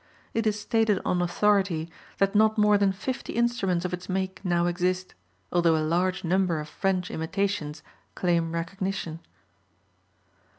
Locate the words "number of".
6.23-6.67